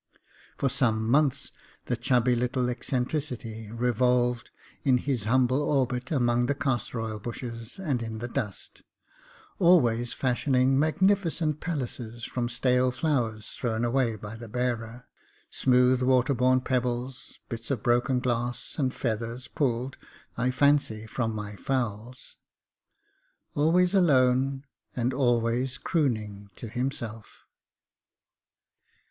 For 0.57 0.67
some 0.67 1.07
months 1.07 1.51
the 1.85 1.95
chubby 1.95 2.35
little 2.35 2.67
eccentricity 2.71 3.69
revolved 3.69 4.49
in 4.81 4.97
his 4.97 5.25
humble 5.25 5.61
orbit 5.61 6.09
among 6.09 6.47
the 6.47 6.55
castor 6.55 6.99
oil 6.99 7.19
bushes 7.19 7.77
and 7.77 8.01
in 8.01 8.17
the 8.17 8.27
dust; 8.27 8.81
always 9.59 10.11
fashioning 10.11 10.79
magnificent 10.79 11.59
palaces 11.59 12.23
from 12.23 12.49
stale 12.49 12.89
flowers 12.89 13.51
thrown 13.51 13.85
away 13.85 14.15
by 14.15 14.35
the 14.35 14.47
bearer, 14.47 15.05
smooth 15.51 16.01
water 16.01 16.33
worn 16.33 16.61
pebbles, 16.61 17.37
bits 17.47 17.69
of 17.69 17.83
broken 17.83 18.17
glass, 18.19 18.79
and 18.79 18.95
feathers 18.95 19.47
pulled, 19.49 19.97
I 20.35 20.49
fancy, 20.49 21.05
from 21.05 21.35
my 21.35 21.55
fowls 21.57 22.37
always 23.53 23.93
alone, 23.93 24.65
and 24.95 25.13
always 25.13 25.77
crooning 25.77 26.49
to 26.55 26.69
himself. 26.69 27.45